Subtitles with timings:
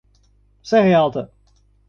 [0.63, 1.29] Serra Alta